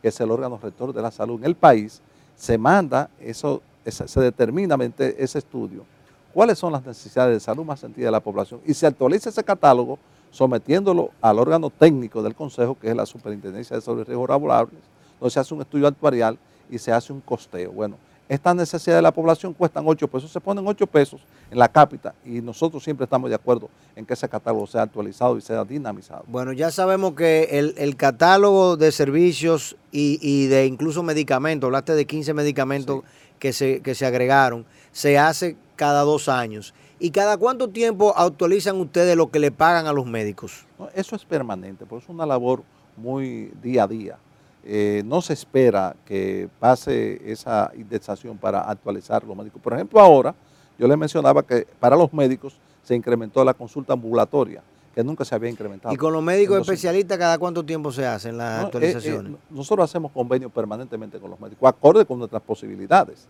[0.00, 2.00] que es el órgano rector de la salud en el país,
[2.34, 5.84] se manda eso se determina ese estudio
[6.32, 9.44] cuáles son las necesidades de salud más sentidas de la población y se actualiza ese
[9.44, 9.98] catálogo
[10.30, 14.80] sometiéndolo al órgano técnico del Consejo, que es la Superintendencia de Salud y Riesgos Laborables,
[15.20, 16.38] donde se hace un estudio actuarial
[16.70, 17.70] y se hace un costeo.
[17.70, 17.96] Bueno,
[18.28, 22.14] estas necesidades de la población cuestan 8 pesos, se ponen 8 pesos en la cápita
[22.24, 26.24] y nosotros siempre estamos de acuerdo en que ese catálogo sea actualizado y sea dinamizado.
[26.28, 32.32] Bueno, ya sabemos que el, catálogo de servicios y, de incluso medicamentos, hablaste de 15
[32.32, 33.02] medicamentos
[33.42, 36.74] que se, que se agregaron, se hace cada dos años.
[37.00, 40.64] ¿Y cada cuánto tiempo actualizan ustedes lo que le pagan a los médicos?
[40.94, 42.62] eso es permanente, porque es una labor
[42.96, 44.16] muy día a día.
[44.62, 49.60] Eh, no se espera que pase esa indexación para actualizar los médicos.
[49.60, 50.36] Por ejemplo, ahora
[50.78, 54.62] yo les mencionaba que para los médicos se incrementó la consulta ambulatoria,
[54.94, 55.94] que nunca se había incrementado.
[55.94, 59.32] ¿Y con los médicos especialistas cada cuánto tiempo se hacen las eh, actualizaciones?
[59.32, 63.26] Eh, nosotros hacemos convenios permanentemente con los médicos, acorde con nuestras posibilidades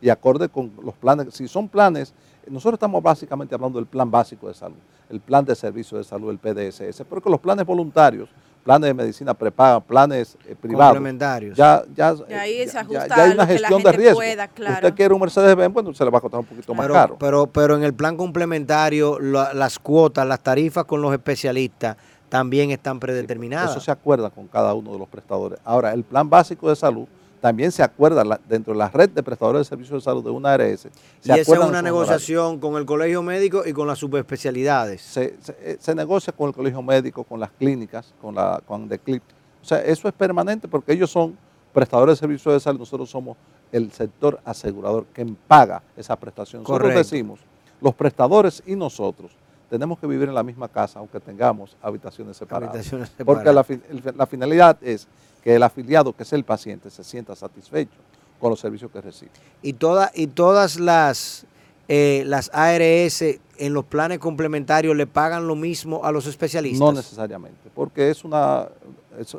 [0.00, 1.34] y acorde con los planes.
[1.34, 2.12] Si son planes,
[2.48, 4.76] nosotros estamos básicamente hablando del plan básico de salud,
[5.08, 8.28] el plan de servicio de salud, el PDSS, porque los planes voluntarios
[8.64, 10.94] planes de medicina prepaga, planes eh, privados.
[10.94, 11.56] Complementarios.
[11.56, 14.18] Ya, ya, ahí se ajusta ya, hay una gestión de riesgo.
[14.18, 17.16] Usted quiere un Mercedes-Benz, bueno, se le va a costar un poquito más caro.
[17.20, 21.96] Pero, pero en el plan complementario, las cuotas, las tarifas con los especialistas
[22.28, 23.70] también están predeterminadas.
[23.70, 25.60] eso se acuerda con cada uno de los prestadores.
[25.64, 27.06] Ahora, el plan básico de salud
[27.44, 30.54] también se acuerda dentro de la red de prestadores de servicios de salud de una
[30.54, 30.88] ARS.
[31.22, 35.02] y esa es una negociación con el colegio médico y con las subespecialidades.
[35.02, 35.36] Se,
[35.78, 39.22] se, negocia con el colegio médico, con las clínicas, con la con DECLIP.
[39.60, 41.36] O sea, eso es permanente porque ellos son
[41.74, 43.36] prestadores de servicios de salud, nosotros somos
[43.70, 46.62] el sector asegurador que paga esa prestación.
[46.62, 47.40] Nosotros decimos,
[47.78, 49.32] los prestadores y nosotros
[49.68, 52.90] tenemos que vivir en la misma casa, aunque tengamos habitaciones separadas.
[53.22, 55.06] Porque la finalidad es
[55.44, 57.98] que el afiliado, que es el paciente, se sienta satisfecho
[58.40, 59.30] con los servicios que recibe.
[59.60, 61.44] Y, toda, y todas las,
[61.86, 63.22] eh, las ARS
[63.58, 66.80] en los planes complementarios le pagan lo mismo a los especialistas.
[66.80, 68.66] No necesariamente, porque es una,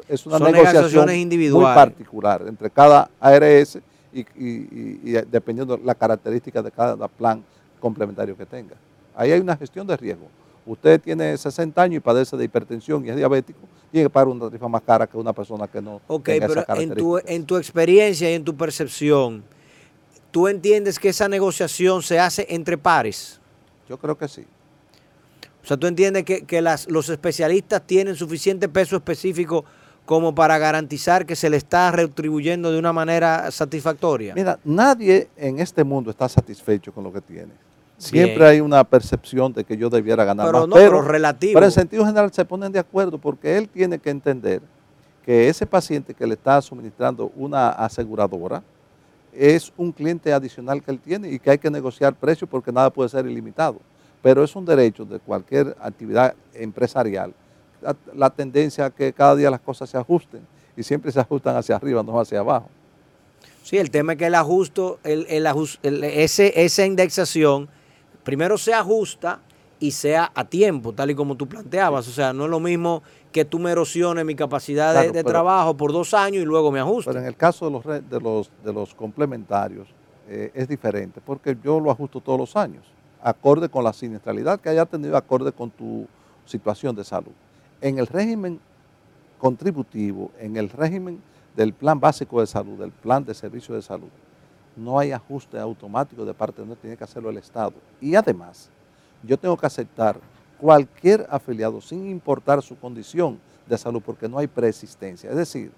[0.07, 1.09] es, una negociación
[1.51, 3.79] muy particular entre cada ARS
[4.13, 7.43] y, y dependiendo de la característica de cada plan
[7.79, 8.75] complementario que tenga.
[9.15, 10.27] Ahí hay una gestión de riesgo
[10.65, 13.59] usted tiene 60 años y padece de hipertensión y es diabético,
[13.91, 16.95] tiene que pagar una tarifa más cara que una persona que no Ok, pero en
[16.95, 19.43] tu, en tu experiencia y en tu percepción,
[20.31, 23.39] ¿tú entiendes que esa negociación se hace entre pares?
[23.87, 24.45] Yo creo que sí.
[25.63, 29.65] O sea, ¿tú entiendes que, que las, los especialistas tienen suficiente peso específico
[30.05, 34.35] como para garantizar que se le está retribuyendo de una manera satisfactoria?
[34.35, 37.64] Mira, nadie en este mundo está satisfecho con lo que tiene.
[38.09, 41.53] Siempre hay una percepción de que yo debiera ganar pero más, no, pero, relativo.
[41.53, 44.61] Pero en sentido general se ponen de acuerdo porque él tiene que entender
[45.23, 48.63] que ese paciente que le está suministrando una aseguradora
[49.33, 52.89] es un cliente adicional que él tiene y que hay que negociar precios porque nada
[52.89, 53.77] puede ser ilimitado.
[54.21, 57.33] Pero es un derecho de cualquier actividad empresarial
[58.13, 60.41] la, tendencia a que cada día las cosas se ajusten
[60.75, 62.69] y siempre se ajustan hacia arriba, no hacia abajo.
[63.63, 67.67] Sí, el tema es que el ajusto, el, el, ese, esa indexación
[68.25, 69.39] primero se ajusta
[69.79, 72.09] y sea a tiempo, tal y como tú planteabas.
[72.09, 75.93] O sea, no es lo mismo que tú me erosiones mi capacidad de, trabajo por
[75.93, 77.11] dos años y luego me ajuste.
[77.11, 79.87] Pero en el caso de los, de los, de los complementarios
[80.27, 82.83] eh, es diferente, porque yo lo ajusto todos los años,
[83.21, 86.05] acorde con la siniestralidad que haya tenido, acorde con tu
[86.45, 87.31] situación de salud
[87.81, 88.59] en el régimen
[89.37, 91.21] contributivo, en el régimen
[91.55, 94.09] del plan básico de salud, del plan de servicio de salud,
[94.75, 97.73] no hay ajuste automático de parte de uno, tiene que hacerlo el Estado.
[98.01, 98.69] Y además,
[99.23, 100.19] yo tengo que aceptar
[100.59, 105.29] cualquier afiliado sin importar su condición de salud, porque no hay preexistencia.
[105.29, 105.71] Es decir,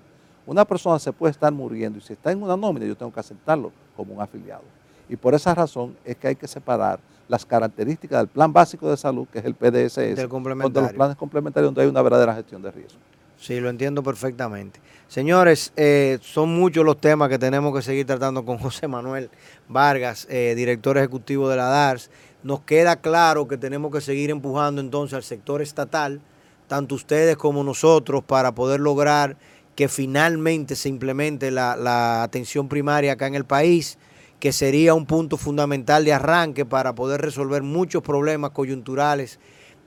[0.46, 3.20] una persona se puede estar muriendo y si está en una nómina, yo tengo que
[3.20, 4.64] aceptarlo como un afiliado.
[5.10, 8.98] Y por esa razón es que hay que separar las características del plan básico de
[8.98, 12.72] salud, que es el PDSS, de los planes complementarios donde hay una verdadera gestión de
[12.72, 13.00] riesgo.
[13.40, 14.80] Sí, lo entiendo perfectamente.
[15.08, 19.30] Señores, eh, son muchos los temas que tenemos que seguir tratando con José Manuel
[19.68, 22.10] Vargas, eh, director ejecutivo de la DARS.
[22.44, 26.22] Nos queda claro que tenemos que seguir empujando entonces al sector estatal,
[26.68, 29.38] tanto ustedes como nosotros, para poder lograr
[29.76, 33.98] que finalmente se implemente la atención primaria acá en el país
[34.40, 39.40] que sería un punto fundamental de arranque para poder resolver muchos problemas coyunturales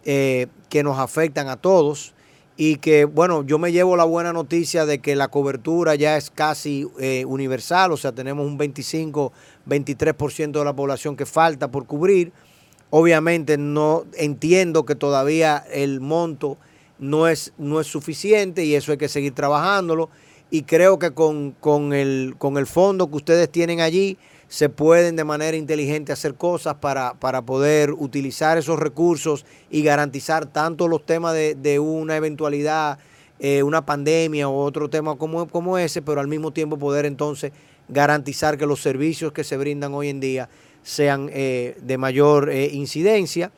[0.04, 2.14] eh, que nos afectan a todos
[2.62, 6.28] y que, bueno, yo me llevo la buena noticia de que la cobertura ya es
[6.30, 9.32] casi eh, universal, o sea, tenemos un 25,
[9.66, 12.32] 23% de la población que falta por cubrir.
[12.90, 16.58] Obviamente no entiendo que todavía el monto
[16.98, 20.10] no es, no es suficiente y eso hay que seguir trabajándolo.
[20.50, 24.18] Y creo que con, con, el, con el fondo que ustedes tienen allí,
[24.50, 30.44] se pueden de manera inteligente hacer cosas para, para poder utilizar esos recursos y garantizar
[30.44, 32.98] tanto los temas de, una eventualidad,
[33.38, 37.52] eh, una pandemia o otro tema como, como ese, pero al mismo tiempo poder entonces
[37.88, 40.48] garantizar que los servicios que se brindan hoy en día
[40.82, 43.52] sean eh, de mayor eh, incidencia.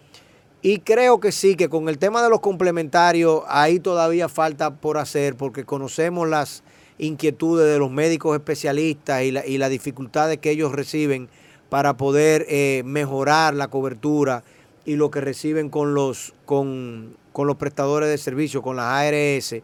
[0.60, 4.98] Y creo que sí, que con el tema de los complementarios, ahí todavía falta por
[4.98, 6.62] hacer, porque conocemos las,
[7.02, 11.28] inquietudes de los médicos especialistas y, la, y las dificultades que ellos reciben
[11.68, 14.44] para poder eh, mejorar la cobertura
[14.84, 19.56] y lo que reciben con los, con, los prestadores de servicio, con las ARS.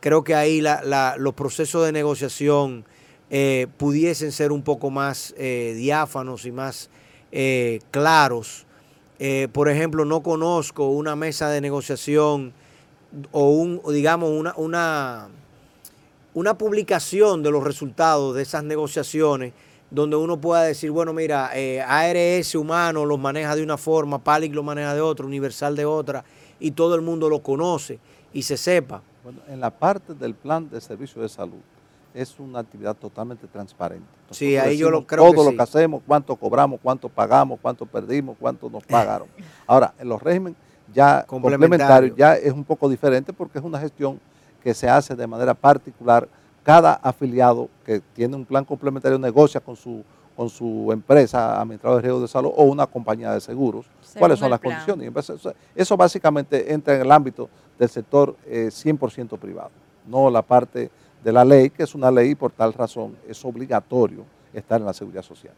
[0.00, 0.62] Creo que ahí
[1.18, 2.84] los procesos de negociación
[3.30, 6.90] eh, pudiesen ser un poco más eh, diáfanos y más
[7.92, 8.66] claros.
[9.52, 12.52] por ejemplo, no conozco una mesa de negociación
[13.30, 15.28] o un, digamos, una, una
[16.34, 19.52] una publicación de los resultados de esas negociaciones
[19.90, 24.54] donde uno pueda decir, bueno, mira, eh, ARS humano los maneja de una forma, PALIC
[24.54, 26.24] lo maneja de otra, Universal de otra,
[26.60, 27.98] y todo el mundo lo conoce
[28.32, 29.02] y se sepa.
[29.24, 31.58] Bueno, en la parte del plan de servicio de salud
[32.14, 34.06] es una actividad totalmente transparente.
[34.30, 38.36] sí, ahí yo lo creo Todo lo que hacemos, cuánto cobramos, cuánto pagamos, cuánto perdimos,
[38.38, 39.28] cuánto nos pagaron.
[39.66, 40.58] Ahora, en los regímenes
[40.92, 44.20] ya complementarios ya es un poco diferente porque es una gestión
[44.62, 46.28] que se hace de manera particular.
[46.62, 50.04] Cada afiliado que tiene un plan complementario negocia con su,
[50.36, 53.86] con su empresa administrador de riesgo de salud o una compañía de seguros.
[54.18, 55.10] ¿Cuáles son las condiciones?
[55.74, 59.70] Eso básicamente entra en el ámbito del sector 100% eh, privado,
[60.06, 60.90] no la parte
[61.24, 64.86] de la ley, que es una ley y por tal razón es obligatorio estar en
[64.86, 65.54] la seguridad social.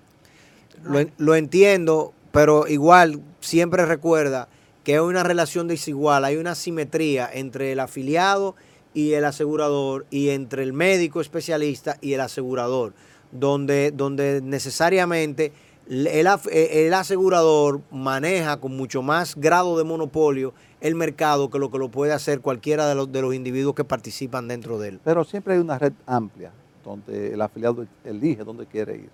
[0.84, 4.48] Lo, lo entiendo, pero igual siempre recuerda
[4.84, 10.30] que hay una relación desigual, hay una simetría entre el afiliado y el asegurador y
[10.30, 12.92] entre el médico especialista y el asegurador,
[13.30, 15.52] donde, donde necesariamente
[15.88, 21.90] el, asegurador maneja con mucho más grado de monopolio el mercado que lo que lo
[21.90, 25.00] puede hacer cualquiera de los, de los individuos que participan dentro de él.
[25.04, 26.52] Pero siempre hay una red amplia
[26.84, 29.10] donde el afiliado elige dónde quiere ir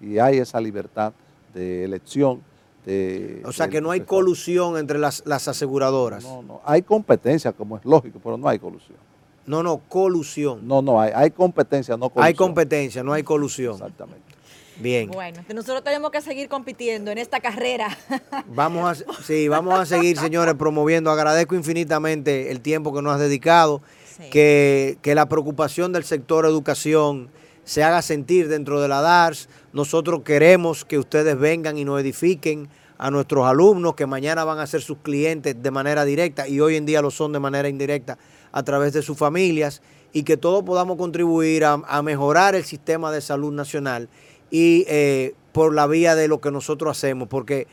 [0.00, 1.12] y hay esa libertad
[1.54, 2.40] de elección.
[2.84, 6.24] De, o sea que no hay colusión entre las, las aseguradoras.
[6.24, 8.96] No, no, hay competencia como es lógico, pero no hay colusión.
[9.48, 10.68] No, no, colusión.
[10.68, 12.26] No, no, hay, hay competencia, no colusión.
[12.26, 13.72] Hay competencia, no hay colusión.
[13.72, 14.36] Exactamente.
[14.76, 15.10] Bien.
[15.10, 17.96] Bueno, nosotros tenemos que seguir compitiendo en esta carrera.
[18.54, 21.10] Vamos a, sí, vamos a seguir, señores, promoviendo.
[21.10, 23.82] Agradezco infinitamente el tiempo que nos has dedicado
[24.30, 27.30] que, que, la preocupación del sector educación
[27.64, 29.48] se haga sentir dentro de la DARS.
[29.72, 32.68] Nosotros queremos que ustedes vengan y nos edifiquen
[32.98, 36.76] a nuestros alumnos que mañana van a ser sus clientes de manera directa y hoy
[36.76, 38.18] en día lo son de manera indirecta
[38.52, 39.82] a través de sus familias
[40.12, 44.08] y que todos podamos contribuir a, mejorar el sistema de salud nacional
[44.50, 47.66] y eh, por la vía de lo que nosotros hacemos, porque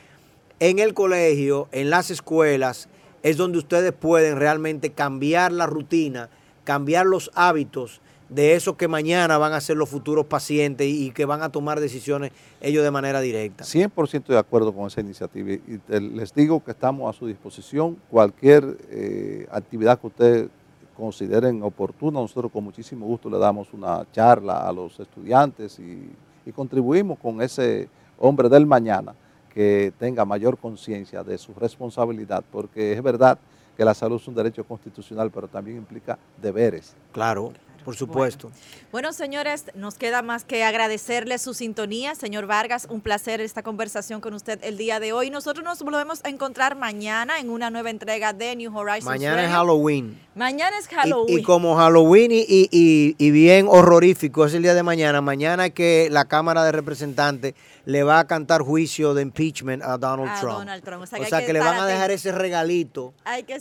[0.59, 2.89] en el colegio, en las escuelas,
[3.23, 6.29] es donde ustedes pueden realmente cambiar la rutina,
[6.63, 11.25] cambiar los hábitos de esos que mañana van a ser los futuros pacientes y, que
[11.25, 13.63] van a tomar decisiones ellos de manera directa.
[13.63, 17.97] 100% de acuerdo con esa iniciativa y les digo que estamos a su disposición.
[18.09, 20.49] Cualquier eh, actividad que ustedes
[20.95, 26.09] consideren oportuna, nosotros con muchísimo gusto le damos una charla a los estudiantes y,
[26.45, 29.13] y contribuimos con ese hombre del mañana
[29.53, 33.37] que tenga mayor conciencia de su responsabilidad, porque es verdad
[33.75, 36.95] que la salud es un derecho constitucional, pero también implica deberes.
[37.11, 37.53] Claro.
[37.85, 38.51] Por supuesto.
[38.91, 39.13] Bueno.
[39.13, 42.15] señores, nos queda más que agradecerle su sintonía.
[42.15, 45.29] Señor Vargas, un placer esta conversación con usted el día de hoy.
[45.29, 49.05] Nosotros nos volvemos a encontrar mañana en una nueva entrega de New Horizons.
[49.05, 50.19] Mañana es Halloween.
[50.33, 51.39] Mañana es Halloween.
[51.39, 56.63] Y, como Halloween y, bien horrorífico es el día de mañana, mañana que la Cámara
[56.65, 57.53] de Representantes
[57.85, 61.01] le va a cantar juicio de impeachment a Donald Trump.
[61.01, 63.13] O sea, que, le van a dejar ese regalito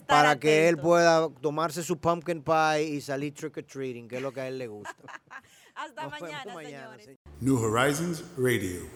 [0.06, 4.22] para que él pueda tomarse su pumpkin pie y salir trick or treating, que es
[4.22, 4.94] lo que a él le gusta.
[5.74, 7.18] Hasta mañana, señores.
[7.40, 8.88] New Horizons Radio.